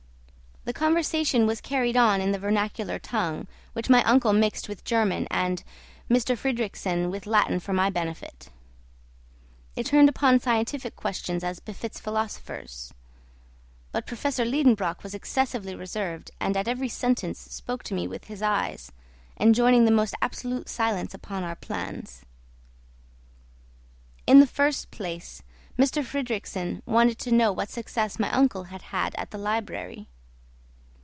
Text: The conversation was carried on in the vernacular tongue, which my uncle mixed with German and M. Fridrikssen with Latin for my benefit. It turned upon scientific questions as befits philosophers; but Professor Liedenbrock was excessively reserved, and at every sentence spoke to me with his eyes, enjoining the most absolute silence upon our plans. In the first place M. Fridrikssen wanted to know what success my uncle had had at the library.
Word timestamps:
The 0.63 0.73
conversation 0.73 1.47
was 1.47 1.59
carried 1.59 1.97
on 1.97 2.21
in 2.21 2.33
the 2.33 2.37
vernacular 2.37 2.99
tongue, 2.99 3.47
which 3.73 3.89
my 3.89 4.03
uncle 4.03 4.31
mixed 4.31 4.69
with 4.69 4.83
German 4.83 5.27
and 5.31 5.63
M. 6.07 6.15
Fridrikssen 6.17 7.09
with 7.09 7.25
Latin 7.25 7.59
for 7.59 7.73
my 7.73 7.89
benefit. 7.89 8.49
It 9.75 9.87
turned 9.87 10.07
upon 10.07 10.39
scientific 10.39 10.95
questions 10.95 11.43
as 11.43 11.59
befits 11.59 11.99
philosophers; 11.99 12.93
but 13.91 14.05
Professor 14.05 14.45
Liedenbrock 14.45 15.01
was 15.01 15.15
excessively 15.15 15.73
reserved, 15.73 16.29
and 16.39 16.55
at 16.55 16.67
every 16.67 16.89
sentence 16.89 17.39
spoke 17.39 17.81
to 17.85 17.95
me 17.95 18.07
with 18.07 18.25
his 18.25 18.43
eyes, 18.43 18.91
enjoining 19.39 19.85
the 19.85 19.89
most 19.89 20.13
absolute 20.21 20.69
silence 20.69 21.15
upon 21.15 21.43
our 21.43 21.55
plans. 21.55 22.21
In 24.27 24.39
the 24.39 24.45
first 24.45 24.91
place 24.91 25.41
M. 25.79 25.87
Fridrikssen 25.87 26.83
wanted 26.85 27.17
to 27.17 27.31
know 27.31 27.51
what 27.51 27.71
success 27.71 28.19
my 28.19 28.29
uncle 28.29 28.65
had 28.65 28.83
had 28.83 29.15
at 29.15 29.31
the 29.31 29.39
library. 29.39 30.07